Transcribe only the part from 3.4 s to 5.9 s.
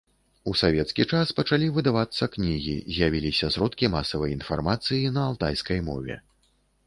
сродкі масавай інфармацыі на алтайскай